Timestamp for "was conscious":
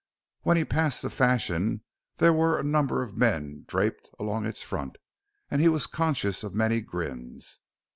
5.69-6.43